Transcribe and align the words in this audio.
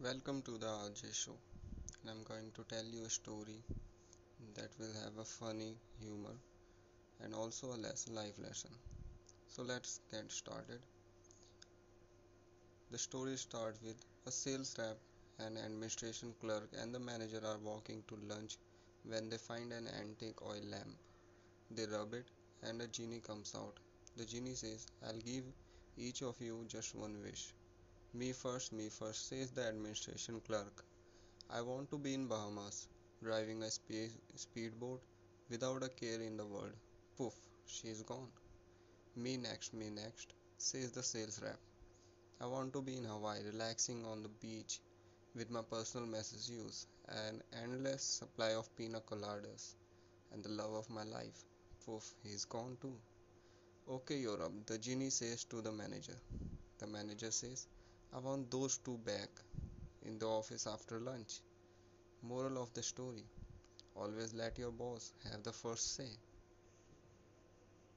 Welcome 0.00 0.42
to 0.42 0.52
the 0.52 0.66
RJ 0.66 1.12
show. 1.12 1.36
And 2.02 2.10
I'm 2.12 2.22
going 2.22 2.52
to 2.54 2.62
tell 2.72 2.84
you 2.84 3.04
a 3.04 3.10
story 3.10 3.64
that 4.54 4.68
will 4.78 4.92
have 5.02 5.18
a 5.18 5.24
funny 5.24 5.74
humor 6.00 6.36
and 7.24 7.34
also 7.34 7.66
a 7.66 7.82
less 7.82 8.08
life 8.08 8.38
lesson. 8.38 8.70
So 9.48 9.64
let's 9.64 9.98
get 10.12 10.30
started. 10.30 10.78
The 12.92 12.98
story 12.98 13.36
starts 13.36 13.82
with 13.82 13.96
a 14.28 14.30
sales 14.30 14.76
rep, 14.78 14.98
an 15.40 15.56
administration 15.56 16.32
clerk, 16.40 16.68
and 16.80 16.94
the 16.94 17.00
manager 17.00 17.40
are 17.44 17.58
walking 17.58 18.04
to 18.06 18.18
lunch 18.32 18.56
when 19.04 19.28
they 19.28 19.38
find 19.38 19.72
an 19.72 19.88
antique 20.00 20.40
oil 20.42 20.62
lamp. 20.70 20.94
They 21.72 21.86
rub 21.86 22.14
it, 22.14 22.26
and 22.62 22.80
a 22.82 22.86
genie 22.86 23.20
comes 23.26 23.52
out. 23.56 23.74
The 24.16 24.24
genie 24.24 24.54
says, 24.54 24.86
I'll 25.04 25.18
give 25.18 25.42
each 25.96 26.22
of 26.22 26.36
you 26.40 26.64
just 26.68 26.94
one 26.94 27.20
wish. 27.20 27.52
Me 28.14 28.32
first, 28.32 28.72
me 28.72 28.88
first, 28.88 29.28
says 29.28 29.50
the 29.52 29.62
administration 29.66 30.40
clerk. 30.40 30.84
I 31.50 31.60
want 31.62 31.90
to 31.90 31.98
be 31.98 32.14
in 32.14 32.26
Bahamas, 32.26 32.88
driving 33.22 33.62
a 33.62 33.70
spe- 33.70 34.18
speedboat 34.34 35.00
without 35.50 35.82
a 35.84 35.88
care 35.88 36.20
in 36.20 36.36
the 36.36 36.44
world. 36.44 36.72
Poof, 37.16 37.34
she's 37.66 38.02
gone. 38.02 38.28
Me 39.16 39.36
next, 39.36 39.74
me 39.74 39.90
next, 39.90 40.34
says 40.58 40.92
the 40.92 41.02
sales 41.02 41.40
rep. 41.42 41.58
I 42.40 42.46
want 42.46 42.72
to 42.72 42.82
be 42.82 42.96
in 42.96 43.04
Hawaii, 43.04 43.44
relaxing 43.52 44.04
on 44.04 44.22
the 44.22 44.28
beach 44.28 44.80
with 45.34 45.50
my 45.50 45.62
personal 45.62 46.06
messages, 46.06 46.86
an 47.08 47.42
endless 47.62 48.02
supply 48.02 48.54
of 48.54 48.74
pina 48.76 49.00
coladas, 49.00 49.74
and 50.32 50.42
the 50.42 50.50
love 50.50 50.72
of 50.72 50.90
my 50.90 51.04
life. 51.04 51.44
Poof, 51.86 52.14
he's 52.24 52.44
gone 52.44 52.76
too. 52.80 52.94
Okay, 53.88 54.26
up, 54.26 54.66
the 54.66 54.78
genie 54.78 55.10
says 55.10 55.44
to 55.44 55.62
the 55.62 55.72
manager. 55.72 56.16
The 56.78 56.86
manager 56.86 57.30
says, 57.30 57.66
I 58.12 58.18
want 58.18 58.50
those 58.50 58.76
two 58.76 58.98
back 58.98 59.30
in 60.02 60.18
the 60.18 60.26
office 60.28 60.66
after 60.66 61.00
lunch. 61.00 61.40
Moral 62.22 62.62
of 62.62 62.72
the 62.74 62.82
story 62.82 63.24
Always 63.94 64.34
let 64.34 64.58
your 64.58 64.72
boss 64.72 65.12
have 65.30 65.42
the 65.42 65.52
first 65.52 65.94
say. 65.96 66.10